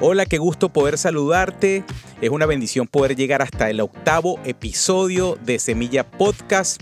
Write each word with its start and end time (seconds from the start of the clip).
Hola, 0.00 0.26
qué 0.26 0.38
gusto 0.38 0.68
poder 0.68 0.96
saludarte. 0.96 1.82
Es 2.20 2.30
una 2.30 2.46
bendición 2.46 2.86
poder 2.86 3.16
llegar 3.16 3.42
hasta 3.42 3.68
el 3.68 3.80
octavo 3.80 4.38
episodio 4.44 5.36
de 5.44 5.58
Semilla 5.58 6.08
Podcast. 6.08 6.80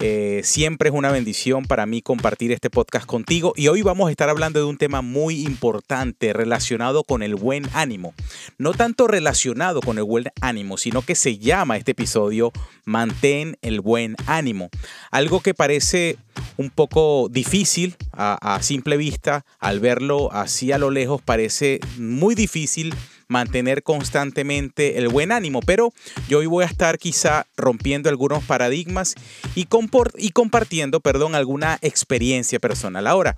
Eh, 0.00 0.40
siempre 0.42 0.88
es 0.88 0.94
una 0.94 1.12
bendición 1.12 1.64
para 1.66 1.86
mí 1.86 2.02
compartir 2.02 2.50
este 2.50 2.68
podcast 2.68 3.06
contigo 3.06 3.52
y 3.56 3.68
hoy 3.68 3.82
vamos 3.82 4.08
a 4.08 4.10
estar 4.10 4.28
hablando 4.28 4.58
de 4.58 4.64
un 4.64 4.76
tema 4.76 5.02
muy 5.02 5.42
importante 5.42 6.32
relacionado 6.32 7.04
con 7.04 7.22
el 7.22 7.36
buen 7.36 7.64
ánimo. 7.74 8.12
No 8.58 8.72
tanto 8.72 9.06
relacionado 9.06 9.80
con 9.80 9.98
el 9.98 10.04
buen 10.04 10.24
ánimo, 10.40 10.78
sino 10.78 11.02
que 11.02 11.14
se 11.14 11.38
llama 11.38 11.76
este 11.76 11.92
episodio 11.92 12.52
Mantén 12.84 13.56
el 13.62 13.80
buen 13.80 14.16
ánimo. 14.26 14.68
Algo 15.12 15.40
que 15.40 15.54
parece 15.54 16.18
un 16.56 16.70
poco 16.70 17.28
difícil 17.30 17.96
a, 18.12 18.56
a 18.56 18.62
simple 18.62 18.96
vista, 18.96 19.44
al 19.60 19.78
verlo 19.78 20.32
así 20.32 20.72
a 20.72 20.78
lo 20.78 20.90
lejos 20.90 21.22
parece 21.22 21.78
muy 21.98 22.34
difícil 22.34 22.94
mantener 23.28 23.82
constantemente 23.82 24.98
el 24.98 25.08
buen 25.08 25.32
ánimo, 25.32 25.60
pero 25.60 25.92
yo 26.28 26.38
hoy 26.38 26.46
voy 26.46 26.64
a 26.64 26.66
estar 26.66 26.98
quizá 26.98 27.46
rompiendo 27.56 28.08
algunos 28.08 28.42
paradigmas 28.44 29.14
y, 29.54 29.66
y 30.18 30.30
compartiendo, 30.30 31.00
perdón, 31.00 31.34
alguna 31.34 31.78
experiencia 31.82 32.58
personal. 32.58 33.06
Ahora, 33.06 33.36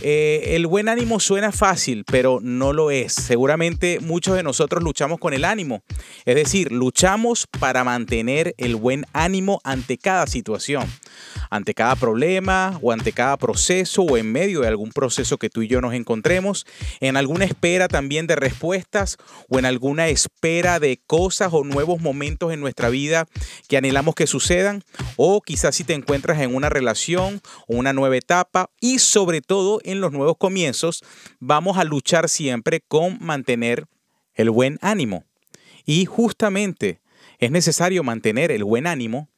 eh, 0.00 0.54
el 0.54 0.66
buen 0.66 0.88
ánimo 0.88 1.20
suena 1.20 1.52
fácil, 1.52 2.04
pero 2.04 2.38
no 2.42 2.72
lo 2.72 2.90
es. 2.90 3.12
Seguramente 3.12 4.00
muchos 4.00 4.36
de 4.36 4.42
nosotros 4.42 4.82
luchamos 4.82 5.18
con 5.18 5.34
el 5.34 5.44
ánimo, 5.44 5.82
es 6.24 6.34
decir, 6.34 6.72
luchamos 6.72 7.46
para 7.46 7.84
mantener 7.84 8.54
el 8.58 8.76
buen 8.76 9.06
ánimo 9.12 9.60
ante 9.64 9.98
cada 9.98 10.26
situación, 10.26 10.84
ante 11.50 11.74
cada 11.74 11.96
problema 11.96 12.78
o 12.82 12.92
ante 12.92 13.12
cada 13.12 13.36
proceso 13.36 14.02
o 14.02 14.16
en 14.16 14.30
medio 14.30 14.60
de 14.60 14.68
algún 14.68 14.90
proceso 14.90 15.38
que 15.38 15.50
tú 15.50 15.62
y 15.62 15.68
yo 15.68 15.80
nos 15.80 15.94
encontremos, 15.94 16.66
en 17.00 17.16
alguna 17.16 17.44
espera 17.44 17.88
también 17.88 18.26
de 18.26 18.36
respuestas 18.36 19.16
o 19.48 19.58
en 19.58 19.64
alguna 19.64 20.08
espera 20.08 20.80
de 20.80 21.00
cosas 21.06 21.50
o 21.52 21.64
nuevos 21.64 22.00
momentos 22.00 22.52
en 22.52 22.60
nuestra 22.60 22.88
vida 22.88 23.26
que 23.68 23.76
anhelamos 23.76 24.14
que 24.14 24.26
sucedan, 24.26 24.82
o 25.16 25.40
quizás 25.40 25.76
si 25.76 25.84
te 25.84 25.94
encuentras 25.94 26.40
en 26.40 26.54
una 26.54 26.68
relación 26.68 27.40
o 27.66 27.76
una 27.76 27.92
nueva 27.92 28.16
etapa 28.16 28.70
y 28.80 28.98
sobre 28.98 29.40
todo 29.40 29.80
en 29.84 30.00
los 30.00 30.12
nuevos 30.12 30.36
comienzos, 30.38 31.02
vamos 31.40 31.78
a 31.78 31.84
luchar 31.84 32.28
siempre 32.28 32.80
con 32.86 33.18
mantener 33.20 33.86
el 34.34 34.50
buen 34.50 34.78
ánimo. 34.82 35.24
Y 35.84 36.06
justamente 36.06 37.00
es 37.38 37.50
necesario 37.50 38.02
mantener 38.02 38.50
el 38.50 38.64
buen 38.64 38.86
ánimo 38.86 39.28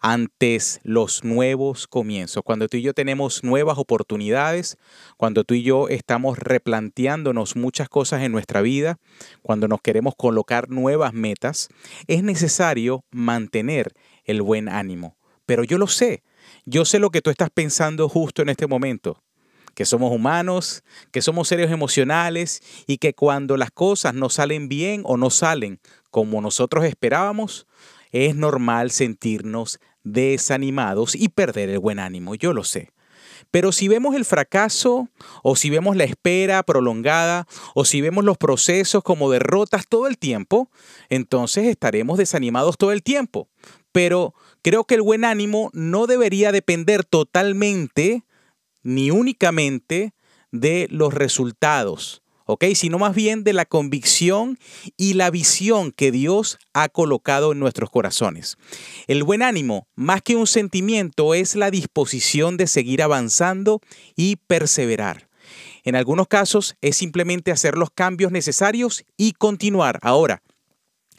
antes 0.00 0.80
los 0.82 1.24
nuevos 1.24 1.86
comienzos, 1.86 2.42
cuando 2.44 2.68
tú 2.68 2.76
y 2.76 2.82
yo 2.82 2.94
tenemos 2.94 3.42
nuevas 3.42 3.78
oportunidades, 3.78 4.76
cuando 5.16 5.44
tú 5.44 5.54
y 5.54 5.62
yo 5.62 5.88
estamos 5.88 6.38
replanteándonos 6.38 7.56
muchas 7.56 7.88
cosas 7.88 8.22
en 8.22 8.32
nuestra 8.32 8.60
vida, 8.60 8.98
cuando 9.42 9.68
nos 9.68 9.80
queremos 9.80 10.14
colocar 10.16 10.68
nuevas 10.68 11.12
metas, 11.12 11.68
es 12.06 12.22
necesario 12.22 13.04
mantener 13.10 13.94
el 14.24 14.42
buen 14.42 14.68
ánimo. 14.68 15.16
Pero 15.46 15.64
yo 15.64 15.78
lo 15.78 15.86
sé, 15.86 16.22
yo 16.64 16.84
sé 16.84 16.98
lo 16.98 17.10
que 17.10 17.22
tú 17.22 17.30
estás 17.30 17.50
pensando 17.50 18.08
justo 18.08 18.42
en 18.42 18.48
este 18.48 18.66
momento 18.66 19.22
que 19.74 19.84
somos 19.84 20.12
humanos, 20.12 20.84
que 21.10 21.20
somos 21.20 21.48
seres 21.48 21.70
emocionales 21.70 22.62
y 22.86 22.98
que 22.98 23.12
cuando 23.12 23.56
las 23.56 23.70
cosas 23.70 24.14
no 24.14 24.30
salen 24.30 24.68
bien 24.68 25.02
o 25.04 25.16
no 25.16 25.30
salen 25.30 25.80
como 26.10 26.40
nosotros 26.40 26.84
esperábamos, 26.84 27.66
es 28.14 28.36
normal 28.36 28.92
sentirnos 28.92 29.80
desanimados 30.04 31.16
y 31.16 31.28
perder 31.30 31.68
el 31.68 31.80
buen 31.80 31.98
ánimo, 31.98 32.36
yo 32.36 32.52
lo 32.52 32.62
sé. 32.62 32.92
Pero 33.50 33.72
si 33.72 33.88
vemos 33.88 34.14
el 34.14 34.24
fracaso 34.24 35.08
o 35.42 35.56
si 35.56 35.68
vemos 35.68 35.96
la 35.96 36.04
espera 36.04 36.62
prolongada 36.62 37.48
o 37.74 37.84
si 37.84 38.00
vemos 38.00 38.24
los 38.24 38.38
procesos 38.38 39.02
como 39.02 39.30
derrotas 39.30 39.88
todo 39.88 40.06
el 40.06 40.16
tiempo, 40.16 40.70
entonces 41.08 41.66
estaremos 41.66 42.16
desanimados 42.16 42.78
todo 42.78 42.92
el 42.92 43.02
tiempo. 43.02 43.48
Pero 43.90 44.34
creo 44.62 44.84
que 44.84 44.94
el 44.94 45.02
buen 45.02 45.24
ánimo 45.24 45.70
no 45.72 46.06
debería 46.06 46.52
depender 46.52 47.04
totalmente 47.04 48.22
ni 48.84 49.10
únicamente 49.10 50.14
de 50.52 50.86
los 50.88 51.12
resultados 51.12 52.23
¿ok? 52.46 52.64
Sino 52.74 52.98
más 52.98 53.14
bien 53.14 53.44
de 53.44 53.52
la 53.52 53.64
convicción 53.64 54.58
y 54.96 55.14
la 55.14 55.30
visión 55.30 55.92
que 55.92 56.10
Dios 56.10 56.58
ha 56.72 56.88
colocado 56.88 57.52
en 57.52 57.58
nuestros 57.58 57.90
corazones. 57.90 58.56
El 59.06 59.22
buen 59.22 59.42
ánimo, 59.42 59.86
más 59.94 60.22
que 60.22 60.36
un 60.36 60.46
sentimiento, 60.46 61.34
es 61.34 61.54
la 61.56 61.70
disposición 61.70 62.56
de 62.56 62.66
seguir 62.66 63.02
avanzando 63.02 63.80
y 64.16 64.36
perseverar. 64.36 65.28
En 65.84 65.96
algunos 65.96 66.28
casos 66.28 66.76
es 66.80 66.96
simplemente 66.96 67.52
hacer 67.52 67.76
los 67.76 67.90
cambios 67.90 68.32
necesarios 68.32 69.04
y 69.16 69.32
continuar. 69.32 69.98
Ahora, 70.02 70.42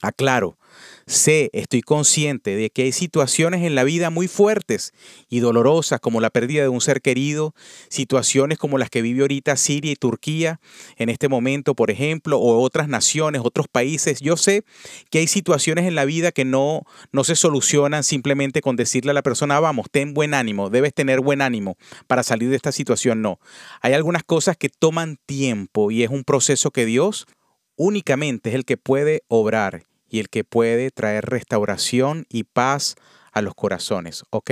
aclaro, 0.01 0.57
Sé, 1.07 1.51
estoy 1.53 1.83
consciente 1.83 2.55
de 2.55 2.71
que 2.71 2.81
hay 2.81 2.91
situaciones 2.91 3.61
en 3.61 3.75
la 3.75 3.83
vida 3.83 4.09
muy 4.09 4.27
fuertes 4.27 4.91
y 5.29 5.39
dolorosas 5.39 5.99
como 5.99 6.19
la 6.19 6.31
pérdida 6.31 6.63
de 6.63 6.69
un 6.69 6.81
ser 6.81 7.03
querido, 7.03 7.53
situaciones 7.89 8.57
como 8.57 8.79
las 8.79 8.89
que 8.89 9.03
vive 9.03 9.21
ahorita 9.21 9.55
Siria 9.55 9.91
y 9.91 9.95
Turquía 9.97 10.59
en 10.97 11.09
este 11.09 11.29
momento, 11.29 11.75
por 11.75 11.91
ejemplo, 11.91 12.39
o 12.39 12.59
otras 12.59 12.87
naciones, 12.87 13.43
otros 13.45 13.67
países. 13.67 14.19
Yo 14.19 14.35
sé 14.35 14.63
que 15.11 15.19
hay 15.19 15.27
situaciones 15.27 15.85
en 15.85 15.93
la 15.93 16.05
vida 16.05 16.31
que 16.31 16.43
no, 16.43 16.81
no 17.11 17.23
se 17.23 17.35
solucionan 17.35 18.03
simplemente 18.03 18.61
con 18.61 18.75
decirle 18.75 19.11
a 19.11 19.13
la 19.13 19.21
persona, 19.21 19.59
vamos, 19.59 19.85
ten 19.91 20.15
buen 20.15 20.33
ánimo, 20.33 20.71
debes 20.71 20.95
tener 20.95 21.21
buen 21.21 21.43
ánimo 21.43 21.77
para 22.07 22.23
salir 22.23 22.49
de 22.49 22.55
esta 22.55 22.71
situación. 22.71 23.21
No, 23.21 23.39
hay 23.81 23.93
algunas 23.93 24.23
cosas 24.23 24.57
que 24.57 24.69
toman 24.69 25.19
tiempo 25.27 25.91
y 25.91 26.01
es 26.01 26.09
un 26.09 26.23
proceso 26.23 26.71
que 26.71 26.87
Dios 26.87 27.27
únicamente 27.75 28.49
es 28.49 28.55
el 28.55 28.65
que 28.65 28.77
puede 28.77 29.21
obrar 29.27 29.83
y 30.15 30.19
el 30.19 30.29
que 30.29 30.45
puede 30.45 30.91
traer 30.91 31.25
restauración 31.25 32.25
y 32.29 32.45
paz 32.45 32.95
a 33.33 33.41
los 33.41 33.53
corazones, 33.53 34.23
¿ok? 34.29 34.49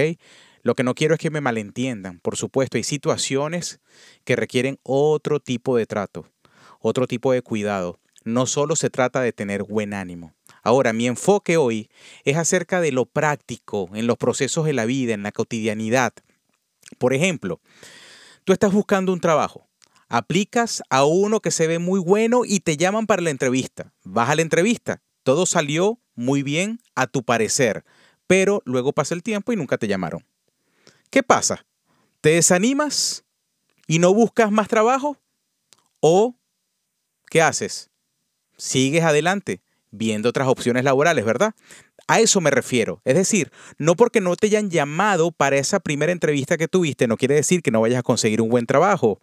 Lo 0.61 0.75
que 0.75 0.83
no 0.83 0.93
quiero 0.93 1.13
es 1.13 1.21
que 1.21 1.29
me 1.29 1.39
malentiendan. 1.39 2.19
Por 2.19 2.35
supuesto, 2.35 2.75
hay 2.75 2.83
situaciones 2.83 3.79
que 4.25 4.35
requieren 4.35 4.77
otro 4.83 5.39
tipo 5.39 5.77
de 5.77 5.85
trato, 5.85 6.27
otro 6.81 7.07
tipo 7.07 7.31
de 7.31 7.41
cuidado. 7.41 7.97
No 8.25 8.45
solo 8.45 8.75
se 8.75 8.89
trata 8.89 9.21
de 9.21 9.31
tener 9.31 9.63
buen 9.63 9.93
ánimo. 9.93 10.33
Ahora, 10.63 10.91
mi 10.91 11.07
enfoque 11.07 11.55
hoy 11.55 11.89
es 12.25 12.35
acerca 12.35 12.81
de 12.81 12.91
lo 12.91 13.05
práctico 13.05 13.89
en 13.93 14.05
los 14.05 14.17
procesos 14.17 14.65
de 14.65 14.73
la 14.73 14.83
vida, 14.83 15.13
en 15.13 15.23
la 15.23 15.31
cotidianidad. 15.31 16.11
Por 16.97 17.13
ejemplo, 17.13 17.61
tú 18.43 18.51
estás 18.51 18.73
buscando 18.73 19.13
un 19.13 19.21
trabajo, 19.21 19.65
aplicas 20.09 20.83
a 20.89 21.05
uno 21.05 21.39
que 21.39 21.51
se 21.51 21.67
ve 21.67 21.79
muy 21.79 22.01
bueno 22.01 22.41
y 22.43 22.59
te 22.59 22.75
llaman 22.75 23.07
para 23.07 23.21
la 23.21 23.29
entrevista. 23.29 23.93
Vas 24.03 24.29
a 24.29 24.35
la 24.35 24.41
entrevista, 24.41 25.01
todo 25.23 25.45
salió 25.45 25.99
muy 26.15 26.43
bien 26.43 26.79
a 26.95 27.07
tu 27.07 27.23
parecer, 27.23 27.83
pero 28.27 28.61
luego 28.65 28.93
pasa 28.93 29.15
el 29.15 29.23
tiempo 29.23 29.51
y 29.51 29.55
nunca 29.55 29.77
te 29.77 29.87
llamaron. 29.87 30.25
¿Qué 31.09 31.23
pasa? 31.23 31.65
¿Te 32.21 32.29
desanimas 32.29 33.23
y 33.87 33.99
no 33.99 34.13
buscas 34.13 34.51
más 34.51 34.67
trabajo? 34.67 35.17
¿O 35.99 36.35
qué 37.29 37.41
haces? 37.41 37.89
Sigues 38.57 39.03
adelante 39.03 39.61
viendo 39.91 40.29
otras 40.29 40.47
opciones 40.47 40.83
laborales, 40.83 41.25
¿verdad? 41.25 41.53
A 42.07 42.19
eso 42.19 42.41
me 42.41 42.51
refiero. 42.51 43.01
Es 43.05 43.15
decir, 43.15 43.49
no 43.77 43.95
porque 43.95 44.19
no 44.19 44.35
te 44.35 44.47
hayan 44.47 44.69
llamado 44.69 45.31
para 45.31 45.55
esa 45.55 45.79
primera 45.79 46.11
entrevista 46.11 46.57
que 46.57 46.67
tuviste, 46.67 47.07
no 47.07 47.15
quiere 47.15 47.35
decir 47.35 47.61
que 47.61 47.71
no 47.71 47.79
vayas 47.79 47.99
a 47.99 48.03
conseguir 48.03 48.41
un 48.41 48.49
buen 48.49 48.65
trabajo. 48.65 49.21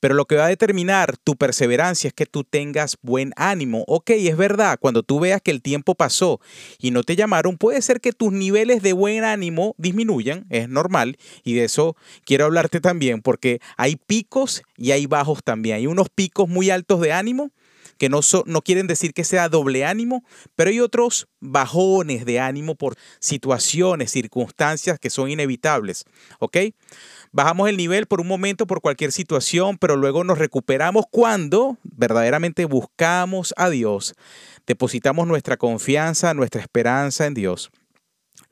Pero 0.00 0.14
lo 0.14 0.24
que 0.24 0.36
va 0.36 0.46
a 0.46 0.48
determinar 0.48 1.18
tu 1.18 1.36
perseverancia 1.36 2.08
es 2.08 2.14
que 2.14 2.24
tú 2.24 2.42
tengas 2.42 2.96
buen 3.02 3.32
ánimo. 3.36 3.84
Ok, 3.86 4.10
es 4.10 4.36
verdad, 4.38 4.78
cuando 4.80 5.02
tú 5.02 5.20
veas 5.20 5.42
que 5.42 5.50
el 5.50 5.60
tiempo 5.60 5.94
pasó 5.94 6.40
y 6.78 6.92
no 6.92 7.02
te 7.02 7.14
llamaron, 7.14 7.58
puede 7.58 7.82
ser 7.82 8.00
que 8.00 8.12
tus 8.12 8.32
niveles 8.32 8.82
de 8.82 8.94
buen 8.94 9.22
ánimo 9.24 9.74
disminuyan, 9.76 10.46
es 10.48 10.68
normal. 10.68 11.18
Y 11.42 11.54
de 11.54 11.64
eso 11.64 11.94
quiero 12.24 12.46
hablarte 12.46 12.80
también, 12.80 13.20
porque 13.20 13.60
hay 13.76 13.96
picos 13.96 14.62
y 14.78 14.92
hay 14.92 15.04
bajos 15.06 15.44
también. 15.44 15.76
Hay 15.76 15.86
unos 15.86 16.08
picos 16.08 16.48
muy 16.48 16.70
altos 16.70 17.02
de 17.02 17.12
ánimo 17.12 17.50
que 17.98 18.08
no, 18.08 18.20
no 18.46 18.62
quieren 18.62 18.86
decir 18.86 19.12
que 19.12 19.24
sea 19.24 19.48
doble 19.48 19.84
ánimo, 19.84 20.24
pero 20.54 20.70
hay 20.70 20.80
otros 20.80 21.28
bajones 21.40 22.24
de 22.24 22.40
ánimo 22.40 22.74
por 22.74 22.96
situaciones, 23.20 24.10
circunstancias 24.10 24.98
que 24.98 25.10
son 25.10 25.30
inevitables, 25.30 26.04
¿ok? 26.38 26.56
Bajamos 27.32 27.68
el 27.68 27.76
nivel 27.76 28.06
por 28.06 28.20
un 28.20 28.28
momento 28.28 28.66
por 28.66 28.80
cualquier 28.80 29.12
situación, 29.12 29.76
pero 29.78 29.96
luego 29.96 30.24
nos 30.24 30.38
recuperamos 30.38 31.04
cuando 31.10 31.78
verdaderamente 31.82 32.64
buscamos 32.64 33.52
a 33.56 33.70
Dios, 33.70 34.14
depositamos 34.66 35.26
nuestra 35.26 35.56
confianza, 35.56 36.34
nuestra 36.34 36.60
esperanza 36.60 37.26
en 37.26 37.34
Dios. 37.34 37.70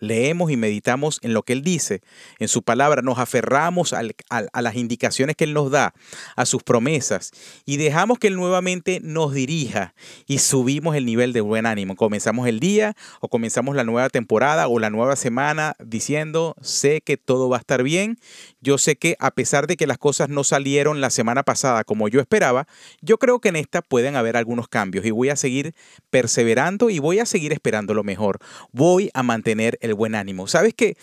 Leemos 0.03 0.51
y 0.51 0.57
meditamos 0.57 1.21
en 1.23 1.33
lo 1.33 1.45
que 1.45 1.53
Él 1.53 1.63
dice, 1.63 2.03
en 2.41 2.49
su 2.49 2.63
palabra, 2.63 3.03
nos 3.03 3.19
aferramos 3.19 3.93
a 3.93 4.63
las 4.63 4.75
indicaciones 4.75 5.37
que 5.37 5.45
Él 5.45 5.55
nos 5.55 5.71
da, 5.71 5.95
a 6.35 6.45
sus 6.45 6.65
promesas, 6.65 7.31
y 7.65 7.77
dejamos 7.77 8.19
que 8.19 8.27
Él 8.27 8.35
nuevamente 8.35 9.01
nos 9.01 9.33
dirija 9.33 9.95
y 10.27 10.39
subimos 10.39 10.97
el 10.97 11.07
nivel 11.07 11.33
de 11.33 11.41
buen 11.41 11.67
ánimo. 11.67 11.95
Comenzamos 11.95 12.49
el 12.49 12.59
día 12.59 12.97
o 13.21 13.29
comenzamos 13.29 13.77
la 13.77 13.85
nueva 13.85 14.11
temporada 14.11 14.67
o 14.67 14.81
la 14.81 14.91
nueva 14.91 15.15
semana 15.15 15.77
diciendo, 15.79 16.57
sé 16.61 17.01
que 17.01 17.17
todo 17.17 17.49
va 17.49 17.59
a 17.59 17.61
estar 17.61 17.85
bien, 17.85 18.19
yo 18.61 18.79
sé 18.79 18.97
que 18.97 19.15
a 19.21 19.31
pesar 19.31 19.69
de 19.69 19.77
que 19.77 19.87
las 19.87 19.99
cosas 19.99 20.29
no 20.29 20.43
salieron 20.43 21.01
la 21.01 21.11
semana 21.11 21.45
pasada 21.45 21.85
como 21.85 22.09
yo 22.09 22.21
esperaba, 22.21 22.67
yo 23.03 23.19
creo 23.19 23.39
que 23.39 23.51
en 23.51 23.57
esta 23.57 23.83
pueden 23.83 24.17
haber 24.17 24.37
algunos 24.37 24.67
cambios 24.67 25.07
y 25.07 25.13
voy 25.13 25.29
a 25.29 25.37
seguir 25.37 25.75
perseverando 26.11 26.91
y 26.91 26.99
voy 26.99 27.21
a 27.21 27.27
seguir 27.27 27.53
esperando 27.53 27.95
lo 27.95 28.03
mejor. 28.03 28.39
Voy 28.73 29.11
a 29.15 29.23
mantener 29.23 29.79
el 29.81 29.92
buen 29.93 30.15
ánimo. 30.15 30.47
¿Sabes 30.47 30.75
que 30.75 30.97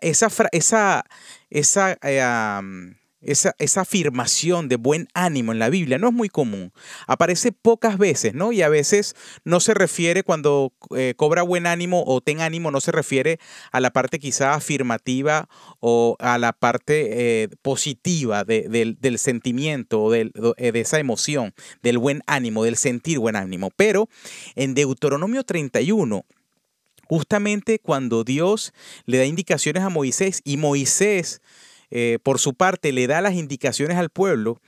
esa, 0.00 0.28
esa, 0.52 1.04
esa 1.50 1.98
eh, 2.02 2.94
esa, 3.20 3.80
afirmación 3.80 4.68
de 4.68 4.76
buen 4.76 5.08
ánimo 5.14 5.52
en 5.52 5.58
la 5.58 5.70
Biblia 5.70 5.98
no 5.98 6.08
es 6.08 6.14
muy 6.14 6.28
común. 6.28 6.72
Aparece 7.06 7.52
pocas 7.52 7.98
veces, 7.98 8.34
¿no? 8.34 8.52
Y 8.52 8.62
a 8.62 8.68
veces 8.68 9.14
no 9.44 9.60
se 9.60 9.74
refiere 9.74 10.22
cuando 10.22 10.72
eh, 10.96 11.14
cobra 11.16 11.42
buen 11.42 11.66
ánimo 11.66 12.04
o 12.06 12.20
ten 12.20 12.40
ánimo, 12.40 12.70
no 12.70 12.80
se 12.80 12.92
refiere 12.92 13.38
a 13.72 13.80
la 13.80 13.90
parte 13.90 14.18
quizá 14.18 14.54
afirmativa 14.54 15.48
o 15.80 16.16
a 16.20 16.38
la 16.38 16.52
parte 16.52 17.42
eh, 17.42 17.48
positiva 17.62 18.44
del 18.44 19.18
sentimiento 19.18 20.02
o 20.02 20.14
eh, 20.14 20.30
de 20.32 20.80
esa 20.80 20.98
emoción, 20.98 21.54
del 21.82 21.98
buen 21.98 22.22
ánimo, 22.26 22.64
del 22.64 22.76
sentir 22.76 23.18
buen 23.18 23.36
ánimo. 23.36 23.70
Pero 23.76 24.08
en 24.54 24.74
Deuteronomio 24.74 25.42
31, 25.44 26.24
justamente 27.08 27.78
cuando 27.78 28.22
Dios 28.22 28.72
le 29.06 29.18
da 29.18 29.24
indicaciones 29.24 29.82
a 29.82 29.88
Moisés 29.88 30.40
y 30.44 30.56
Moisés 30.56 31.40
eh, 31.90 32.18
por 32.22 32.38
su 32.38 32.54
parte 32.54 32.92
le 32.92 33.06
da 33.06 33.20
las 33.20 33.34
indicaciones 33.34 33.96
al 33.96 34.10
pueblo, 34.10 34.60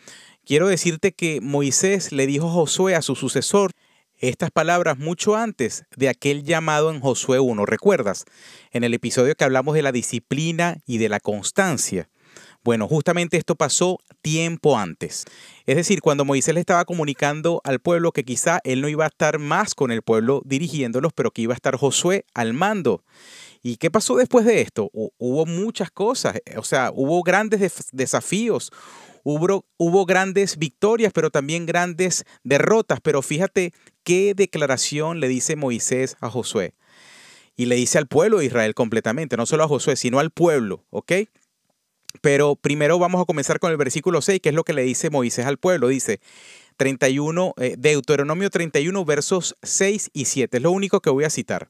quiero 0.44 0.68
decirte 0.68 1.12
que 1.12 1.40
Moisés 1.40 2.12
le 2.12 2.26
dijo 2.26 2.48
a 2.48 2.52
Josué, 2.52 2.94
a 2.94 3.02
su 3.02 3.14
sucesor, 3.14 3.72
estas 4.16 4.50
palabras 4.50 4.98
mucho 4.98 5.36
antes 5.36 5.84
de 5.96 6.08
aquel 6.08 6.44
llamado 6.44 6.90
en 6.90 7.00
Josué 7.00 7.40
1. 7.40 7.64
¿Recuerdas? 7.64 8.24
En 8.70 8.84
el 8.84 8.92
episodio 8.92 9.34
que 9.34 9.44
hablamos 9.44 9.74
de 9.74 9.82
la 9.82 9.92
disciplina 9.92 10.78
y 10.86 10.98
de 10.98 11.08
la 11.08 11.20
constancia. 11.20 12.08
Bueno, 12.62 12.86
justamente 12.86 13.38
esto 13.38 13.54
pasó 13.54 14.00
tiempo 14.20 14.76
antes. 14.76 15.24
Es 15.64 15.76
decir, 15.76 16.02
cuando 16.02 16.26
Moisés 16.26 16.52
le 16.52 16.60
estaba 16.60 16.84
comunicando 16.84 17.62
al 17.64 17.80
pueblo 17.80 18.12
que 18.12 18.22
quizá 18.24 18.60
él 18.64 18.82
no 18.82 18.88
iba 18.88 19.04
a 19.04 19.08
estar 19.08 19.38
más 19.38 19.74
con 19.74 19.90
el 19.90 20.02
pueblo 20.02 20.42
dirigiéndolos, 20.44 21.12
pero 21.14 21.30
que 21.30 21.42
iba 21.42 21.54
a 21.54 21.56
estar 21.56 21.76
Josué 21.76 22.26
al 22.34 22.52
mando. 22.52 23.02
¿Y 23.62 23.76
qué 23.76 23.90
pasó 23.90 24.16
después 24.16 24.44
de 24.44 24.60
esto? 24.60 24.90
Hubo 24.92 25.46
muchas 25.46 25.90
cosas, 25.90 26.36
eh, 26.44 26.58
o 26.58 26.62
sea, 26.62 26.90
hubo 26.94 27.22
grandes 27.22 27.90
desafíos, 27.92 28.70
hubo, 29.22 29.66
hubo 29.78 30.04
grandes 30.04 30.58
victorias, 30.58 31.12
pero 31.14 31.30
también 31.30 31.64
grandes 31.64 32.24
derrotas. 32.44 33.00
Pero 33.02 33.22
fíjate 33.22 33.72
qué 34.04 34.34
declaración 34.34 35.20
le 35.20 35.28
dice 35.28 35.56
Moisés 35.56 36.18
a 36.20 36.28
Josué. 36.28 36.74
Y 37.56 37.66
le 37.66 37.76
dice 37.76 37.98
al 37.98 38.06
pueblo 38.06 38.38
de 38.38 38.46
Israel 38.46 38.74
completamente, 38.74 39.36
no 39.36 39.44
solo 39.46 39.64
a 39.64 39.68
Josué, 39.68 39.96
sino 39.96 40.18
al 40.18 40.30
pueblo, 40.30 40.84
¿ok? 40.90 41.12
Pero 42.20 42.56
primero 42.56 42.98
vamos 42.98 43.22
a 43.22 43.24
comenzar 43.24 43.60
con 43.60 43.70
el 43.70 43.76
versículo 43.76 44.20
6, 44.20 44.40
que 44.40 44.48
es 44.50 44.54
lo 44.54 44.64
que 44.64 44.72
le 44.72 44.82
dice 44.82 45.10
Moisés 45.10 45.46
al 45.46 45.58
pueblo. 45.58 45.88
Dice 45.88 46.20
31, 46.76 47.54
eh, 47.58 47.74
Deuteronomio 47.78 48.50
31, 48.50 49.04
versos 49.04 49.56
6 49.62 50.10
y 50.12 50.24
7. 50.24 50.56
Es 50.56 50.62
lo 50.62 50.70
único 50.70 51.00
que 51.00 51.10
voy 51.10 51.24
a 51.24 51.30
citar. 51.30 51.68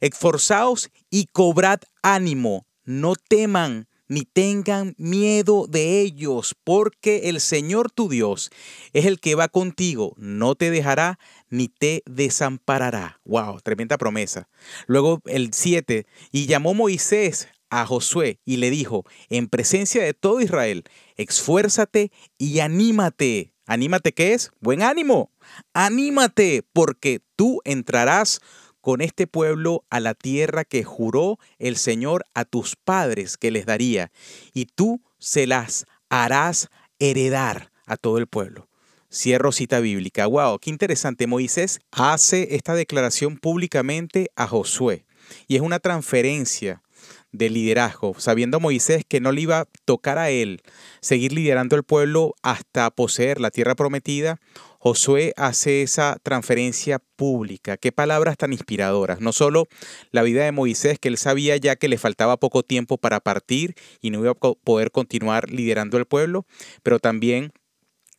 Esforzaos 0.00 0.90
y 1.10 1.26
cobrad 1.26 1.80
ánimo, 2.02 2.66
no 2.84 3.14
teman 3.16 3.88
ni 4.08 4.22
tengan 4.22 4.94
miedo 4.98 5.66
de 5.66 6.00
ellos, 6.00 6.54
porque 6.64 7.28
el 7.28 7.40
Señor 7.40 7.90
tu 7.90 8.08
Dios 8.08 8.50
es 8.92 9.04
el 9.06 9.20
que 9.20 9.34
va 9.34 9.48
contigo, 9.48 10.14
no 10.16 10.54
te 10.54 10.70
dejará 10.70 11.18
ni 11.50 11.68
te 11.68 12.02
desamparará. 12.06 13.20
Wow, 13.24 13.60
tremenda 13.60 13.98
promesa. 13.98 14.48
Luego 14.86 15.22
el 15.26 15.52
7, 15.52 16.06
y 16.30 16.46
llamó 16.46 16.74
Moisés 16.74 17.48
a 17.70 17.86
Josué 17.86 18.40
y 18.44 18.56
le 18.56 18.70
dijo, 18.70 19.04
en 19.28 19.48
presencia 19.48 20.02
de 20.02 20.14
todo 20.14 20.40
Israel, 20.40 20.84
esfuérzate 21.16 22.10
y 22.38 22.60
anímate. 22.60 23.52
¿Anímate 23.66 24.12
qué 24.12 24.32
es? 24.32 24.52
Buen 24.60 24.82
ánimo. 24.82 25.32
Anímate, 25.74 26.62
porque 26.72 27.20
tú 27.34 27.60
entrarás 27.64 28.40
con 28.80 29.00
este 29.00 29.26
pueblo 29.26 29.84
a 29.90 29.98
la 29.98 30.14
tierra 30.14 30.64
que 30.64 30.84
juró 30.84 31.38
el 31.58 31.76
Señor 31.76 32.24
a 32.34 32.44
tus 32.44 32.76
padres 32.76 33.36
que 33.36 33.50
les 33.50 33.66
daría, 33.66 34.12
y 34.52 34.66
tú 34.66 35.02
se 35.18 35.48
las 35.48 35.86
harás 36.08 36.68
heredar 37.00 37.72
a 37.86 37.96
todo 37.96 38.18
el 38.18 38.28
pueblo. 38.28 38.68
Cierro 39.10 39.50
cita 39.50 39.80
bíblica. 39.80 40.26
Wow, 40.26 40.58
qué 40.60 40.70
interesante. 40.70 41.26
Moisés 41.26 41.80
hace 41.90 42.54
esta 42.54 42.74
declaración 42.74 43.38
públicamente 43.38 44.30
a 44.36 44.46
Josué. 44.46 45.06
Y 45.48 45.56
es 45.56 45.62
una 45.62 45.80
transferencia 45.80 46.82
de 47.32 47.50
liderazgo, 47.50 48.14
sabiendo 48.18 48.60
Moisés 48.60 49.04
que 49.06 49.20
no 49.20 49.32
le 49.32 49.42
iba 49.42 49.60
a 49.60 49.68
tocar 49.84 50.18
a 50.18 50.30
él 50.30 50.62
seguir 51.00 51.32
liderando 51.32 51.76
el 51.76 51.82
pueblo 51.82 52.34
hasta 52.42 52.90
poseer 52.90 53.40
la 53.40 53.50
tierra 53.50 53.74
prometida, 53.74 54.40
Josué 54.78 55.32
hace 55.36 55.82
esa 55.82 56.16
transferencia 56.22 57.00
pública. 57.16 57.76
Qué 57.76 57.90
palabras 57.90 58.36
tan 58.36 58.52
inspiradoras. 58.52 59.20
No 59.20 59.32
solo 59.32 59.66
la 60.12 60.22
vida 60.22 60.44
de 60.44 60.52
Moisés, 60.52 61.00
que 61.00 61.08
él 61.08 61.18
sabía 61.18 61.56
ya 61.56 61.74
que 61.74 61.88
le 61.88 61.98
faltaba 61.98 62.36
poco 62.36 62.62
tiempo 62.62 62.96
para 62.96 63.18
partir 63.18 63.74
y 64.00 64.10
no 64.10 64.20
iba 64.20 64.30
a 64.30 64.34
poder 64.34 64.92
continuar 64.92 65.50
liderando 65.50 65.98
el 65.98 66.06
pueblo, 66.06 66.46
pero 66.84 67.00
también 67.00 67.52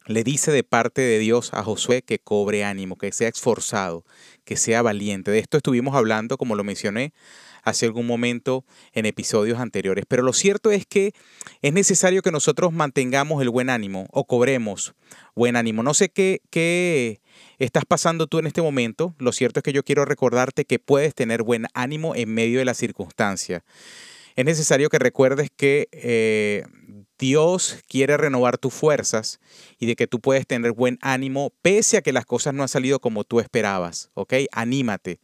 le 0.07 0.23
dice 0.23 0.51
de 0.51 0.63
parte 0.63 1.01
de 1.01 1.19
Dios 1.19 1.53
a 1.53 1.63
Josué 1.63 2.01
que 2.01 2.19
cobre 2.19 2.63
ánimo, 2.63 2.97
que 2.97 3.11
sea 3.11 3.27
esforzado, 3.27 4.05
que 4.45 4.55
sea 4.55 4.81
valiente. 4.81 5.31
De 5.31 5.39
esto 5.39 5.57
estuvimos 5.57 5.95
hablando, 5.95 6.37
como 6.37 6.55
lo 6.55 6.63
mencioné, 6.63 7.13
hace 7.63 7.85
algún 7.85 8.07
momento 8.07 8.63
en 8.93 9.05
episodios 9.05 9.59
anteriores. 9.59 10.05
Pero 10.07 10.23
lo 10.23 10.31
cierto 10.31 10.71
es 10.71 10.85
que 10.85 11.13
es 11.61 11.73
necesario 11.73 12.21
que 12.21 12.31
nosotros 12.31 12.71
mantengamos 12.71 13.41
el 13.41 13.49
buen 13.49 13.69
ánimo 13.69 14.07
o 14.11 14.25
cobremos 14.25 14.95
buen 15.35 15.57
ánimo. 15.57 15.83
No 15.83 15.93
sé 15.93 16.07
qué, 16.09 16.41
qué 16.49 17.19
estás 17.59 17.83
pasando 17.85 18.27
tú 18.27 18.39
en 18.39 18.47
este 18.47 18.61
momento. 18.61 19.13
Lo 19.19 19.33
cierto 19.33 19.59
es 19.59 19.63
que 19.63 19.73
yo 19.73 19.83
quiero 19.83 20.05
recordarte 20.05 20.63
que 20.63 20.79
puedes 20.79 21.13
tener 21.13 21.43
buen 21.43 21.67
ánimo 21.73 22.15
en 22.15 22.33
medio 22.33 22.59
de 22.59 22.65
la 22.65 22.73
circunstancia. 22.73 23.65
Es 24.37 24.45
necesario 24.45 24.89
que 24.89 24.99
recuerdes 24.99 25.49
que 25.55 25.89
eh, 25.91 26.63
Dios 27.19 27.79
quiere 27.87 28.15
renovar 28.15 28.57
tus 28.57 28.73
fuerzas 28.73 29.39
y 29.79 29.87
de 29.87 29.95
que 29.95 30.05
tú 30.07 30.19
puedes 30.19 30.45
tener 30.45 30.71
buen 30.71 30.99
ánimo 31.01 31.51
pese 31.61 31.97
a 31.97 32.01
que 32.01 32.13
las 32.13 32.25
cosas 32.25 32.53
no 32.53 32.61
han 32.61 32.69
salido 32.69 32.99
como 32.99 33.23
tú 33.23 33.39
esperabas, 33.39 34.11
¿ok? 34.13 34.33
Anímate. 34.51 35.19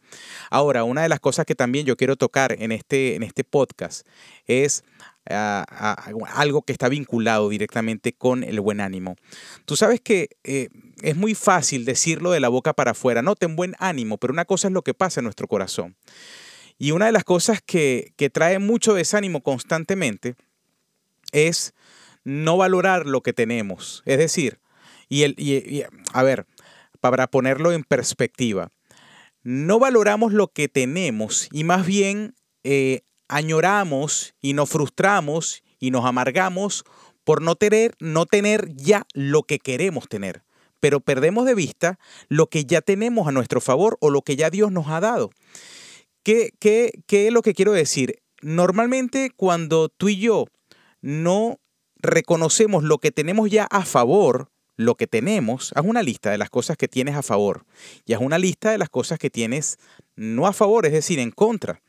Ahora, 0.50 0.82
una 0.82 1.02
de 1.02 1.08
las 1.08 1.20
cosas 1.20 1.46
que 1.46 1.54
también 1.54 1.86
yo 1.86 1.96
quiero 1.96 2.16
tocar 2.16 2.56
en 2.58 2.72
este, 2.72 3.14
en 3.14 3.22
este 3.22 3.44
podcast 3.44 4.06
es 4.46 4.82
ah, 5.30 5.64
ah, 5.68 6.12
algo 6.34 6.62
que 6.62 6.72
está 6.72 6.88
vinculado 6.88 7.48
directamente 7.48 8.12
con 8.12 8.42
el 8.42 8.60
buen 8.60 8.80
ánimo. 8.80 9.14
Tú 9.64 9.76
sabes 9.76 10.00
que 10.00 10.30
eh, 10.42 10.70
es 11.02 11.16
muy 11.16 11.36
fácil 11.36 11.84
decirlo 11.84 12.32
de 12.32 12.40
la 12.40 12.48
boca 12.48 12.72
para 12.72 12.90
afuera, 12.90 13.22
no 13.22 13.36
ten 13.36 13.54
buen 13.54 13.76
ánimo, 13.78 14.18
pero 14.18 14.32
una 14.32 14.44
cosa 14.44 14.66
es 14.66 14.74
lo 14.74 14.82
que 14.82 14.94
pasa 14.94 15.20
en 15.20 15.24
nuestro 15.24 15.46
corazón. 15.46 15.96
Y 16.76 16.90
una 16.90 17.06
de 17.06 17.12
las 17.12 17.22
cosas 17.22 17.62
que, 17.64 18.12
que 18.16 18.30
trae 18.30 18.58
mucho 18.58 18.94
desánimo 18.94 19.42
constantemente 19.44 20.34
es 21.30 21.72
no 22.24 22.56
valorar 22.56 23.06
lo 23.06 23.22
que 23.22 23.32
tenemos. 23.32 24.02
Es 24.06 24.18
decir, 24.18 24.58
y, 25.08 25.22
el, 25.22 25.86
a 26.12 26.22
ver, 26.22 26.46
para 27.00 27.26
ponerlo 27.28 27.72
en 27.72 27.84
perspectiva, 27.84 28.70
no 29.42 29.78
valoramos 29.78 30.32
lo 30.32 30.48
que 30.48 30.68
tenemos 30.68 31.48
y 31.52 31.64
más 31.64 31.86
bien 31.86 32.34
eh, 32.64 33.02
añoramos 33.28 34.34
y 34.40 34.54
nos 34.54 34.70
frustramos 34.70 35.62
y 35.78 35.90
nos 35.90 36.06
amargamos 36.06 36.84
por 37.24 37.42
no 37.42 37.56
tener, 37.56 37.94
no 38.00 38.26
tener 38.26 38.74
ya 38.74 39.06
lo 39.12 39.42
que 39.42 39.58
queremos 39.58 40.08
tener. 40.08 40.42
Pero 40.80 41.00
perdemos 41.00 41.46
de 41.46 41.54
vista 41.54 41.98
lo 42.28 42.48
que 42.48 42.64
ya 42.64 42.80
tenemos 42.80 43.28
a 43.28 43.32
nuestro 43.32 43.60
favor 43.60 43.96
o 44.00 44.10
lo 44.10 44.22
que 44.22 44.36
ya 44.36 44.50
Dios 44.50 44.72
nos 44.72 44.88
ha 44.88 45.00
dado. 45.00 45.30
¿Qué, 46.22 46.50
qué, 46.58 46.92
qué 47.06 47.26
es 47.26 47.32
lo 47.32 47.42
que 47.42 47.54
quiero 47.54 47.72
decir? 47.72 48.22
Normalmente 48.40 49.30
cuando 49.34 49.88
tú 49.88 50.08
y 50.08 50.18
yo 50.18 50.46
no 51.00 51.58
reconocemos 52.04 52.84
lo 52.84 52.98
que 52.98 53.10
tenemos 53.10 53.50
ya 53.50 53.64
a 53.64 53.84
favor, 53.84 54.50
lo 54.76 54.94
que 54.96 55.06
tenemos, 55.06 55.72
haz 55.74 55.84
una 55.84 56.02
lista 56.02 56.30
de 56.30 56.38
las 56.38 56.50
cosas 56.50 56.76
que 56.76 56.88
tienes 56.88 57.16
a 57.16 57.22
favor 57.22 57.64
y 58.04 58.12
haz 58.12 58.20
una 58.20 58.38
lista 58.38 58.70
de 58.70 58.78
las 58.78 58.88
cosas 58.88 59.18
que 59.18 59.30
tienes 59.30 59.78
no 60.16 60.46
a 60.46 60.52
favor, 60.52 60.86
es 60.86 60.92
decir, 60.92 61.18
en 61.18 61.30
contra. 61.30 61.82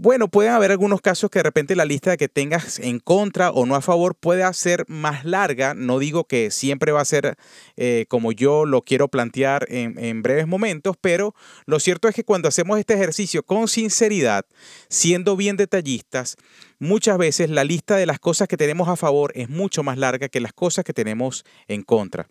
Bueno, 0.00 0.28
pueden 0.28 0.52
haber 0.52 0.70
algunos 0.70 1.00
casos 1.00 1.28
que 1.28 1.40
de 1.40 1.42
repente 1.42 1.74
la 1.74 1.84
lista 1.84 2.16
que 2.16 2.28
tengas 2.28 2.78
en 2.78 3.00
contra 3.00 3.50
o 3.50 3.66
no 3.66 3.74
a 3.74 3.80
favor 3.80 4.14
puede 4.14 4.44
ser 4.54 4.84
más 4.86 5.24
larga. 5.24 5.74
No 5.74 5.98
digo 5.98 6.22
que 6.22 6.52
siempre 6.52 6.92
va 6.92 7.00
a 7.00 7.04
ser 7.04 7.36
eh, 7.76 8.06
como 8.08 8.30
yo 8.30 8.64
lo 8.64 8.82
quiero 8.82 9.08
plantear 9.08 9.66
en, 9.68 9.98
en 9.98 10.22
breves 10.22 10.46
momentos, 10.46 10.96
pero 11.00 11.34
lo 11.66 11.80
cierto 11.80 12.06
es 12.06 12.14
que 12.14 12.22
cuando 12.22 12.46
hacemos 12.46 12.78
este 12.78 12.94
ejercicio 12.94 13.42
con 13.42 13.66
sinceridad, 13.66 14.46
siendo 14.88 15.34
bien 15.34 15.56
detallistas, 15.56 16.36
muchas 16.78 17.18
veces 17.18 17.50
la 17.50 17.64
lista 17.64 17.96
de 17.96 18.06
las 18.06 18.20
cosas 18.20 18.46
que 18.46 18.56
tenemos 18.56 18.86
a 18.88 18.94
favor 18.94 19.32
es 19.34 19.48
mucho 19.48 19.82
más 19.82 19.98
larga 19.98 20.28
que 20.28 20.38
las 20.38 20.52
cosas 20.52 20.84
que 20.84 20.92
tenemos 20.94 21.44
en 21.66 21.82
contra. 21.82 22.28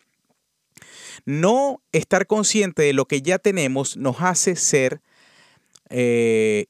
No 1.26 1.82
estar 1.92 2.28
consciente 2.28 2.84
de 2.84 2.94
lo 2.94 3.08
que 3.10 3.22
ya 3.22 3.40
tenemos 3.40 3.98
nos 3.98 4.22
hace 4.22 4.56
ser 4.56 5.02
eh, 5.90 6.68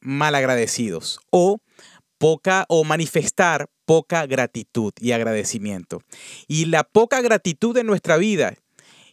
malagradecidos 0.00 1.20
o 1.30 1.60
poca 2.18 2.66
o 2.68 2.84
manifestar 2.84 3.68
poca 3.84 4.26
gratitud 4.26 4.92
y 5.00 5.12
agradecimiento. 5.12 6.02
Y 6.46 6.66
la 6.66 6.84
poca 6.84 7.20
gratitud 7.20 7.76
en 7.76 7.86
nuestra 7.86 8.16
vida 8.16 8.54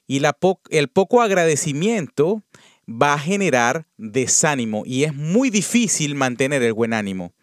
y 0.07 0.19
la 0.19 0.37
el 0.69 0.87
poco 0.89 1.21
agradecimiento 1.21 2.43
va 2.87 3.13
a 3.13 3.19
generar 3.19 3.87
desánimo 3.97 4.83
y 4.85 5.03
es 5.03 5.13
muy 5.13 5.49
difícil 5.49 6.15
mantener 6.15 6.61
el 6.63 6.73
buen 6.73 6.93
ánimo. 6.93 7.33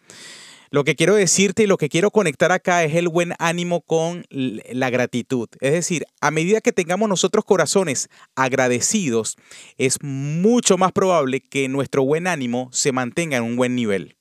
Lo 0.73 0.83
que 0.83 0.95
quiero 0.95 1.13
decirte 1.13 1.61
y 1.61 1.67
lo 1.67 1.77
que 1.77 1.87
quiero 1.87 2.09
conectar 2.09 2.51
acá 2.51 2.83
es 2.83 2.95
el 2.95 3.07
buen 3.07 3.35
ánimo 3.37 3.81
con 3.81 4.25
la 4.31 4.89
gratitud. 4.89 5.47
Es 5.59 5.71
decir, 5.71 6.03
a 6.19 6.31
medida 6.31 6.61
que 6.61 6.71
tengamos 6.71 7.07
nosotros 7.07 7.45
corazones 7.45 8.09
agradecidos, 8.33 9.37
es 9.77 10.01
mucho 10.01 10.79
más 10.79 10.91
probable 10.91 11.41
que 11.41 11.69
nuestro 11.69 12.03
buen 12.03 12.25
ánimo 12.25 12.69
se 12.71 12.91
mantenga 12.91 13.37
en 13.37 13.43
un 13.43 13.55
buen 13.55 13.75
nivel. 13.75 14.17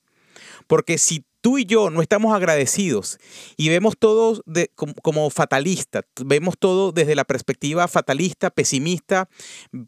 Porque 0.66 0.98
si 0.98 1.24
tú 1.40 1.56
y 1.56 1.64
yo 1.64 1.88
no 1.88 2.02
estamos 2.02 2.34
agradecidos 2.34 3.18
y 3.56 3.70
vemos 3.70 3.94
todo 3.98 4.44
como, 4.74 4.92
como, 4.96 5.30
fatalista, 5.30 6.02
vemos 6.22 6.56
todo 6.58 6.92
desde 6.92 7.14
la 7.14 7.24
perspectiva 7.24 7.88
fatalista, 7.88 8.50
pesimista, 8.50 9.30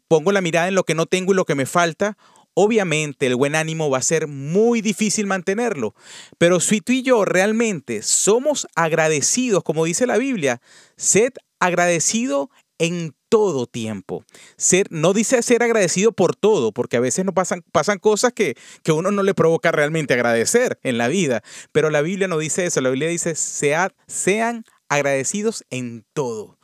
pongo 0.07 0.31
la 0.31 0.41
mirada 0.41 0.67
en 0.67 0.73
lo 0.73 0.83
que 0.83 0.95
no 0.95 1.05
tengo 1.05 1.31
y 1.31 1.35
lo 1.35 1.45
que 1.45 1.53
me 1.53 1.67
falta, 1.67 2.17
Obviamente 2.55 3.27
el 3.27 3.35
buen 3.35 3.53
ánimo 3.53 3.89
va 3.89 3.99
a 3.99 4.01
ser 4.01 4.27
muy 4.27 4.81
difícil 4.81 5.27
mantenerlo, 5.27 5.93
pero 6.37 6.59
si 6.59 6.81
tú 6.81 6.93
y 6.93 7.03
yo 7.03 7.25
realmente 7.25 8.01
somos 8.01 8.65
agradecidos, 8.75 9.61
como 9.63 9.85
dice 9.85 10.07
la 10.07 10.17
Biblia, 10.17 10.61
sed 10.95 11.33
agradecido 11.59 12.49
en 12.77 13.13
todo 13.29 13.67
tiempo. 13.67 14.23
Ser, 14.55 14.87
no 14.89 15.13
dice 15.13 15.41
ser 15.43 15.63
agradecido 15.63 16.13
por 16.13 16.35
todo, 16.35 16.71
porque 16.71 16.97
a 16.97 17.01
veces 17.01 17.25
no 17.25 17.33
pasan, 17.33 17.63
pasan 17.71 17.99
cosas 17.99 18.31
que, 18.33 18.55
que 18.83 18.93
uno 18.93 19.11
no 19.11 19.23
le 19.23 19.33
provoca 19.33 19.71
realmente 19.71 20.13
agradecer 20.13 20.79
en 20.83 20.97
la 20.97 21.09
vida, 21.09 21.43
pero 21.71 21.89
la 21.89 22.01
Biblia 22.01 22.27
no 22.29 22.37
dice 22.37 22.65
eso, 22.65 22.81
la 22.81 22.89
Biblia 22.89 23.09
dice 23.09 23.35
sean 23.35 24.63
agradecidos 24.87 25.65
en 25.69 26.05
todo. 26.13 26.57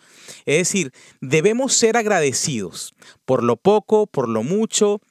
Es 0.45 0.57
decir, 0.59 0.91
debemos 1.19 1.73
ser 1.73 1.97
agradecidos 1.97 2.93
por 3.25 3.43
lo 3.43 3.57
poco, 3.57 4.07
por 4.07 4.29
lo 4.29 4.43
mucho, 4.43 5.01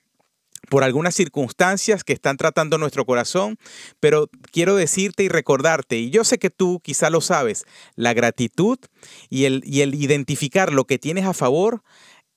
por 0.68 0.84
algunas 0.84 1.14
circunstancias 1.14 2.04
que 2.04 2.12
están 2.12 2.36
tratando 2.36 2.78
nuestro 2.78 3.04
corazón, 3.04 3.58
pero 3.98 4.28
quiero 4.52 4.76
decirte 4.76 5.22
y 5.22 5.28
recordarte, 5.28 5.98
y 5.98 6.10
yo 6.10 6.24
sé 6.24 6.38
que 6.38 6.50
tú 6.50 6.80
quizá 6.82 7.10
lo 7.10 7.20
sabes, 7.20 7.64
la 7.96 8.14
gratitud 8.14 8.78
y 9.28 9.44
el, 9.44 9.62
y 9.64 9.80
el 9.80 9.94
identificar 9.94 10.72
lo 10.72 10.84
que 10.84 10.98
tienes 10.98 11.24
a 11.24 11.34
favor 11.34 11.82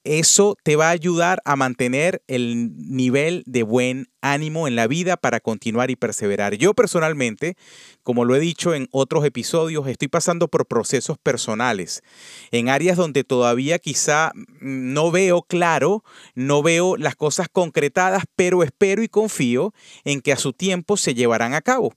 eso 0.03 0.57
te 0.63 0.75
va 0.75 0.87
a 0.87 0.91
ayudar 0.91 1.41
a 1.45 1.55
mantener 1.55 2.21
el 2.27 2.71
nivel 2.75 3.43
de 3.45 3.63
buen 3.63 4.07
ánimo 4.21 4.67
en 4.67 4.75
la 4.75 4.87
vida 4.87 5.17
para 5.17 5.39
continuar 5.39 5.91
y 5.91 5.95
perseverar. 5.95 6.55
Yo 6.55 6.73
personalmente, 6.73 7.55
como 8.03 8.25
lo 8.25 8.35
he 8.35 8.39
dicho 8.39 8.73
en 8.73 8.87
otros 8.91 9.25
episodios, 9.25 9.87
estoy 9.87 10.07
pasando 10.07 10.47
por 10.47 10.65
procesos 10.65 11.17
personales, 11.17 12.03
en 12.51 12.69
áreas 12.69 12.97
donde 12.97 13.23
todavía 13.23 13.79
quizá 13.79 14.31
no 14.59 15.11
veo 15.11 15.41
claro, 15.41 16.03
no 16.35 16.63
veo 16.63 16.95
las 16.97 17.15
cosas 17.15 17.47
concretadas, 17.51 18.23
pero 18.35 18.63
espero 18.63 19.03
y 19.03 19.09
confío 19.09 19.73
en 20.05 20.21
que 20.21 20.31
a 20.31 20.37
su 20.37 20.53
tiempo 20.53 20.97
se 20.97 21.13
llevarán 21.13 21.53
a 21.53 21.61
cabo. 21.61 21.93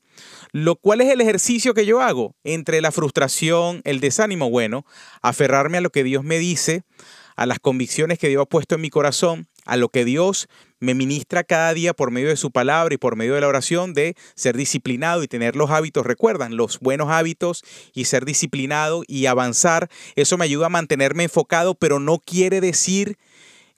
Lo 0.52 0.76
cual 0.76 1.00
es 1.00 1.12
el 1.12 1.20
ejercicio 1.20 1.74
que 1.74 1.86
yo 1.86 2.00
hago 2.00 2.34
entre 2.42 2.80
la 2.80 2.90
frustración, 2.92 3.82
el 3.84 4.00
desánimo, 4.00 4.50
bueno, 4.50 4.84
aferrarme 5.22 5.78
a 5.78 5.82
lo 5.82 5.90
que 5.90 6.04
Dios 6.04 6.24
me 6.24 6.38
dice, 6.38 6.82
a 7.36 7.46
las 7.46 7.58
convicciones 7.60 8.18
que 8.18 8.28
Dios 8.28 8.42
ha 8.42 8.46
puesto 8.46 8.74
en 8.74 8.80
mi 8.80 8.90
corazón, 8.90 9.46
a 9.64 9.76
lo 9.76 9.88
que 9.88 10.04
Dios 10.04 10.48
me 10.80 10.94
ministra 10.94 11.44
cada 11.44 11.72
día 11.74 11.94
por 11.94 12.10
medio 12.10 12.28
de 12.28 12.36
su 12.36 12.50
palabra 12.50 12.94
y 12.94 12.98
por 12.98 13.16
medio 13.16 13.34
de 13.34 13.40
la 13.40 13.48
oración 13.48 13.94
de 13.94 14.16
ser 14.34 14.56
disciplinado 14.56 15.22
y 15.22 15.28
tener 15.28 15.56
los 15.56 15.70
hábitos, 15.70 16.06
recuerdan, 16.06 16.56
los 16.56 16.80
buenos 16.80 17.10
hábitos 17.10 17.64
y 17.92 18.04
ser 18.04 18.24
disciplinado 18.24 19.02
y 19.06 19.26
avanzar. 19.26 19.88
Eso 20.14 20.38
me 20.38 20.44
ayuda 20.44 20.66
a 20.66 20.70
mantenerme 20.70 21.24
enfocado, 21.24 21.74
pero 21.74 22.00
no 22.00 22.18
quiere 22.18 22.60
decir 22.60 23.18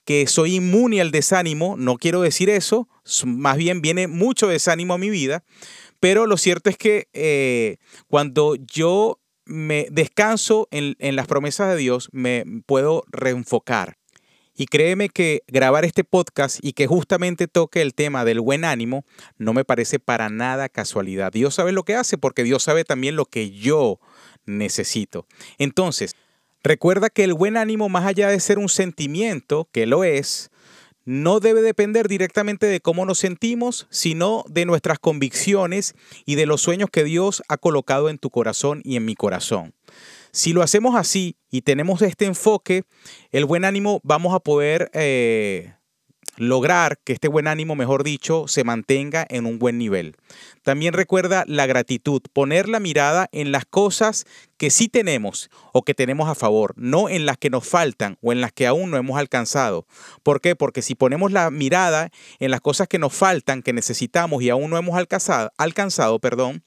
que 0.04 0.26
soy 0.26 0.56
inmune 0.56 1.00
al 1.00 1.10
desánimo, 1.10 1.76
no 1.76 1.98
quiero 1.98 2.22
decir 2.22 2.48
eso, 2.48 2.88
más 3.26 3.58
bien 3.58 3.82
viene 3.82 4.08
mucho 4.08 4.48
desánimo 4.48 4.94
a 4.94 4.98
mi 4.98 5.10
vida, 5.10 5.44
pero 6.00 6.26
lo 6.26 6.38
cierto 6.38 6.70
es 6.70 6.78
que 6.78 7.08
eh, 7.12 7.76
cuando 8.06 8.54
yo 8.54 9.20
me 9.48 9.88
descanso 9.90 10.68
en, 10.70 10.94
las 11.16 11.26
promesas 11.26 11.70
de 11.70 11.76
Dios, 11.76 12.10
me 12.12 12.44
puedo 12.66 13.02
reenfocar. 13.08 13.96
Y 14.54 14.66
créeme 14.66 15.08
que 15.08 15.42
grabar 15.46 15.84
este 15.84 16.04
podcast 16.04 16.58
y 16.60 16.72
que 16.72 16.86
justamente 16.86 17.46
toque 17.46 17.80
el 17.80 17.94
tema 17.94 18.24
del 18.24 18.40
buen 18.40 18.64
ánimo 18.64 19.04
no 19.38 19.52
me 19.54 19.64
parece 19.64 20.00
para 20.00 20.28
nada 20.28 20.68
casualidad. 20.68 21.32
Dios 21.32 21.54
sabe 21.54 21.72
lo 21.72 21.84
que 21.84 21.94
hace 21.94 22.18
porque 22.18 22.42
Dios 22.42 22.64
sabe 22.64 22.84
también 22.84 23.16
lo 23.16 23.24
que 23.24 23.50
yo 23.50 24.00
necesito. 24.46 25.26
Entonces, 25.58 26.16
recuerda 26.62 27.08
que 27.08 27.24
el 27.24 27.34
buen 27.34 27.56
ánimo, 27.56 27.88
más 27.88 28.04
allá 28.04 28.28
de 28.28 28.40
ser 28.40 28.58
un 28.58 28.68
sentimiento, 28.68 29.68
que 29.72 29.86
lo 29.86 30.02
es, 30.02 30.50
no 31.08 31.40
debe 31.40 31.62
depender 31.62 32.06
directamente 32.06 32.66
de 32.66 32.82
cómo 32.82 33.06
nos 33.06 33.18
sentimos, 33.18 33.86
sino 33.88 34.44
de 34.46 34.66
nuestras 34.66 34.98
convicciones 34.98 35.94
y 36.26 36.34
de 36.34 36.44
los 36.44 36.60
sueños 36.60 36.90
que 36.92 37.02
Dios 37.02 37.42
ha 37.48 37.56
colocado 37.56 38.10
en 38.10 38.18
tu 38.18 38.28
corazón 38.28 38.82
y 38.84 38.96
en 38.96 39.06
mi 39.06 39.14
corazón. 39.14 39.72
Si 40.32 40.52
lo 40.52 40.62
hacemos 40.62 40.96
así 40.96 41.38
y 41.50 41.62
tenemos 41.62 42.02
este 42.02 42.26
enfoque, 42.26 42.82
el 43.32 43.46
buen 43.46 43.64
ánimo 43.64 44.02
vamos 44.04 44.34
a 44.34 44.40
poder 44.40 44.90
eh, 44.92 45.72
lograr 46.38 46.98
que 47.04 47.12
este 47.12 47.28
buen 47.28 47.46
ánimo, 47.46 47.74
mejor 47.74 48.04
dicho, 48.04 48.48
se 48.48 48.64
mantenga 48.64 49.26
en 49.28 49.44
un 49.44 49.58
buen 49.58 49.76
nivel. 49.76 50.16
También 50.62 50.94
recuerda 50.94 51.44
la 51.46 51.66
gratitud, 51.66 52.22
poner 52.32 52.68
la 52.68 52.80
mirada 52.80 53.28
en 53.32 53.52
las 53.52 53.64
cosas 53.64 54.24
que 54.56 54.70
sí 54.70 54.88
tenemos 54.88 55.50
o 55.72 55.82
que 55.82 55.94
tenemos 55.94 56.28
a 56.28 56.34
favor, 56.34 56.74
no 56.76 57.08
en 57.08 57.26
las 57.26 57.38
que 57.38 57.50
nos 57.50 57.66
faltan 57.66 58.18
o 58.22 58.32
en 58.32 58.40
las 58.40 58.52
que 58.52 58.66
aún 58.66 58.90
no 58.90 58.96
hemos 58.96 59.18
alcanzado. 59.18 59.86
¿Por 60.22 60.40
qué? 60.40 60.56
Porque 60.56 60.82
si 60.82 60.94
ponemos 60.94 61.32
la 61.32 61.50
mirada 61.50 62.10
en 62.38 62.50
las 62.50 62.60
cosas 62.60 62.88
que 62.88 62.98
nos 62.98 63.12
faltan, 63.12 63.62
que 63.62 63.72
necesitamos 63.72 64.42
y 64.42 64.50
aún 64.50 64.70
no 64.70 64.78
hemos 64.78 64.96
alcanzado, 64.96 65.50
alcanzado 65.58 66.18
perdón, 66.18 66.62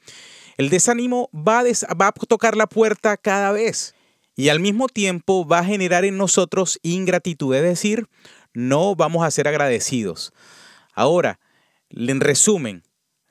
el 0.58 0.70
desánimo 0.70 1.30
va 1.34 1.60
a, 1.60 1.94
va 1.94 2.08
a 2.08 2.12
tocar 2.12 2.56
la 2.56 2.68
puerta 2.68 3.18
cada 3.18 3.52
vez 3.52 3.96
y 4.36 4.50
al 4.50 4.60
mismo 4.60 4.88
tiempo 4.88 5.46
va 5.46 5.60
a 5.60 5.66
generar 5.66 6.06
en 6.06 6.18
nosotros 6.18 6.80
ingratitud, 6.84 7.54
es 7.56 7.64
decir, 7.64 8.08
no 8.54 8.96
vamos 8.96 9.24
a 9.24 9.32
ser 9.32 9.48
agradecidos. 9.48 10.34
Ahora, 10.94 11.40
en 11.90 12.20
resumen, 12.20 12.84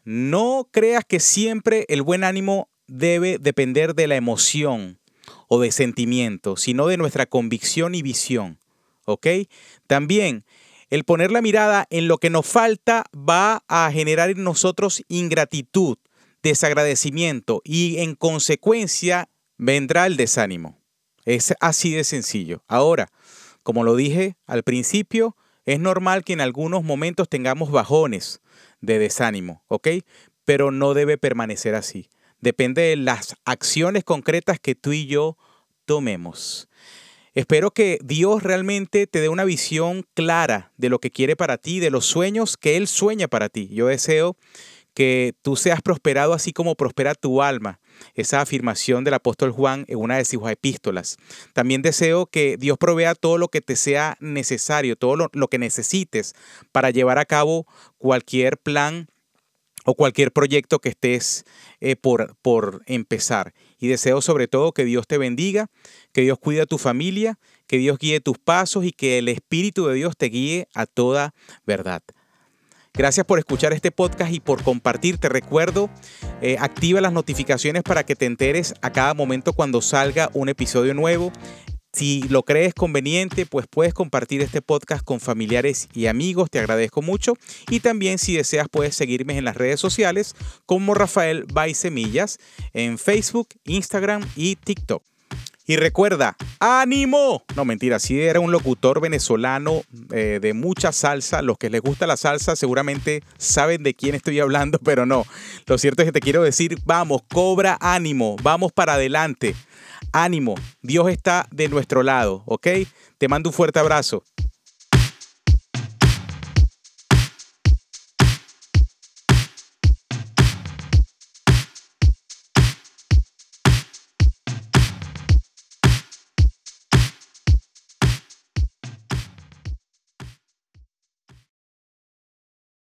no 0.04 0.68
creas 0.70 1.04
que 1.04 1.20
siempre 1.20 1.84
el 1.88 2.02
buen 2.02 2.24
ánimo 2.24 2.68
debe 2.86 3.38
depender 3.38 3.94
de 3.94 4.06
la 4.06 4.16
emoción 4.16 4.98
o 5.48 5.60
de 5.60 5.72
sentimiento, 5.72 6.56
sino 6.56 6.86
de 6.86 6.96
nuestra 6.96 7.26
convicción 7.26 7.94
y 7.94 8.02
visión. 8.02 8.58
¿Ok? 9.04 9.26
También 9.86 10.44
el 10.90 11.04
poner 11.04 11.30
la 11.30 11.40
mirada 11.40 11.86
en 11.90 12.08
lo 12.08 12.18
que 12.18 12.30
nos 12.30 12.46
falta 12.46 13.04
va 13.14 13.62
a 13.68 13.90
generar 13.92 14.30
en 14.30 14.42
nosotros 14.42 15.04
ingratitud, 15.08 15.98
desagradecimiento 16.42 17.62
y 17.64 17.98
en 17.98 18.14
consecuencia 18.16 19.28
vendrá 19.56 20.06
el 20.06 20.16
desánimo. 20.16 20.80
Es 21.24 21.54
así 21.60 21.92
de 21.92 22.02
sencillo. 22.02 22.64
Ahora, 22.66 23.08
como 23.62 23.84
lo 23.84 23.96
dije 23.96 24.36
al 24.46 24.62
principio, 24.62 25.36
es 25.64 25.78
normal 25.78 26.24
que 26.24 26.32
en 26.32 26.40
algunos 26.40 26.82
momentos 26.82 27.28
tengamos 27.28 27.70
bajones 27.70 28.40
de 28.80 28.98
desánimo, 28.98 29.62
¿ok? 29.68 29.88
Pero 30.44 30.70
no 30.70 30.94
debe 30.94 31.18
permanecer 31.18 31.74
así. 31.74 32.08
Depende 32.40 32.82
de 32.82 32.96
las 32.96 33.36
acciones 33.44 34.04
concretas 34.04 34.58
que 34.58 34.74
tú 34.74 34.92
y 34.92 35.06
yo 35.06 35.36
tomemos. 35.84 36.68
Espero 37.34 37.70
que 37.70 37.98
Dios 38.02 38.42
realmente 38.42 39.06
te 39.06 39.20
dé 39.20 39.28
una 39.28 39.44
visión 39.44 40.04
clara 40.14 40.72
de 40.76 40.88
lo 40.88 40.98
que 40.98 41.12
quiere 41.12 41.36
para 41.36 41.58
ti, 41.58 41.78
de 41.78 41.90
los 41.90 42.06
sueños 42.06 42.56
que 42.56 42.76
Él 42.76 42.88
sueña 42.88 43.28
para 43.28 43.48
ti. 43.48 43.68
Yo 43.70 43.86
deseo 43.86 44.36
que 45.00 45.32
tú 45.40 45.56
seas 45.56 45.80
prosperado 45.80 46.34
así 46.34 46.52
como 46.52 46.74
prospera 46.74 47.14
tu 47.14 47.40
alma. 47.40 47.80
Esa 48.14 48.42
afirmación 48.42 49.02
del 49.02 49.14
apóstol 49.14 49.50
Juan 49.50 49.86
en 49.88 49.96
una 49.96 50.18
de 50.18 50.26
sus 50.26 50.46
epístolas. 50.46 51.16
También 51.54 51.80
deseo 51.80 52.26
que 52.26 52.58
Dios 52.58 52.76
provea 52.76 53.14
todo 53.14 53.38
lo 53.38 53.48
que 53.48 53.62
te 53.62 53.76
sea 53.76 54.18
necesario, 54.20 54.96
todo 54.96 55.30
lo, 55.32 55.48
que 55.48 55.58
necesites 55.58 56.34
para 56.70 56.90
llevar 56.90 57.18
a 57.18 57.24
cabo 57.24 57.66
cualquier 57.96 58.58
plan 58.58 59.08
o 59.86 59.94
cualquier 59.94 60.32
proyecto 60.32 60.80
que 60.80 60.90
estés 60.90 61.44
eh, 61.80 61.96
por, 61.96 62.36
por 62.42 62.82
empezar. 62.84 63.54
Y 63.78 63.88
deseo 63.88 64.20
sobre 64.20 64.48
todo 64.48 64.72
que 64.72 64.84
Dios 64.84 65.06
te 65.06 65.16
bendiga, 65.16 65.70
que 66.12 66.20
Dios 66.20 66.38
cuide 66.38 66.60
a 66.60 66.66
tu 66.66 66.76
familia, 66.76 67.38
que 67.66 67.78
Dios 67.78 67.96
guíe 67.98 68.20
tus 68.20 68.38
pasos 68.38 68.84
y 68.84 68.92
que 68.92 69.16
el 69.16 69.28
Espíritu 69.28 69.86
de 69.86 69.94
Dios 69.94 70.14
te 70.18 70.26
guíe 70.26 70.68
a 70.74 70.84
toda 70.84 71.32
verdad. 71.64 72.02
Gracias 73.00 73.24
por 73.24 73.38
escuchar 73.38 73.72
este 73.72 73.90
podcast 73.90 74.30
y 74.30 74.40
por 74.40 74.62
compartir. 74.62 75.16
Te 75.16 75.30
recuerdo, 75.30 75.88
eh, 76.42 76.58
activa 76.60 77.00
las 77.00 77.14
notificaciones 77.14 77.82
para 77.82 78.04
que 78.04 78.14
te 78.14 78.26
enteres 78.26 78.74
a 78.82 78.92
cada 78.92 79.14
momento 79.14 79.54
cuando 79.54 79.80
salga 79.80 80.28
un 80.34 80.50
episodio 80.50 80.92
nuevo. 80.92 81.32
Si 81.94 82.24
lo 82.28 82.42
crees 82.42 82.74
conveniente, 82.74 83.46
pues 83.46 83.66
puedes 83.70 83.94
compartir 83.94 84.42
este 84.42 84.60
podcast 84.60 85.02
con 85.02 85.18
familiares 85.18 85.88
y 85.94 86.08
amigos, 86.08 86.50
te 86.50 86.58
agradezco 86.58 87.00
mucho. 87.00 87.36
Y 87.70 87.80
también 87.80 88.18
si 88.18 88.36
deseas 88.36 88.68
puedes 88.70 88.96
seguirme 88.96 89.38
en 89.38 89.46
las 89.46 89.56
redes 89.56 89.80
sociales 89.80 90.34
como 90.66 90.92
Rafael 90.92 91.46
Semillas 91.72 92.36
en 92.74 92.98
Facebook, 92.98 93.48
Instagram 93.64 94.28
y 94.36 94.56
TikTok. 94.56 95.02
Y 95.70 95.76
recuerda, 95.76 96.36
ánimo. 96.58 97.44
No, 97.54 97.64
mentira, 97.64 98.00
si 98.00 98.20
era 98.20 98.40
un 98.40 98.50
locutor 98.50 99.00
venezolano 99.00 99.82
eh, 100.10 100.40
de 100.42 100.52
mucha 100.52 100.90
salsa. 100.90 101.42
Los 101.42 101.58
que 101.58 101.70
les 101.70 101.80
gusta 101.80 102.08
la 102.08 102.16
salsa 102.16 102.56
seguramente 102.56 103.22
saben 103.38 103.84
de 103.84 103.94
quién 103.94 104.16
estoy 104.16 104.40
hablando, 104.40 104.80
pero 104.84 105.06
no. 105.06 105.24
Lo 105.66 105.78
cierto 105.78 106.02
es 106.02 106.06
que 106.06 106.12
te 106.12 106.20
quiero 106.20 106.42
decir, 106.42 106.76
vamos, 106.84 107.22
cobra 107.32 107.78
ánimo, 107.80 108.34
vamos 108.42 108.72
para 108.72 108.94
adelante 108.94 109.54
ánimo, 110.12 110.56
Dios 110.82 111.08
está 111.08 111.46
de 111.52 111.68
nuestro 111.68 112.02
lado, 112.02 112.42
¿ok? 112.46 112.66
Te 113.18 113.28
mando 113.28 113.50
un 113.50 113.54
fuerte 113.54 113.78
abrazo. 113.78 114.24